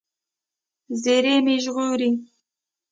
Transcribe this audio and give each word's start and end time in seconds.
زېرمې 1.01 1.55
ژغورئ. 1.63 2.11